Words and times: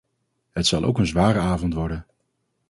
Het 0.51 0.67
zal 0.67 0.83
ook 0.83 0.97
een 0.97 1.05
zware 1.07 1.39
avond 1.39 1.73
worden. 1.73 2.05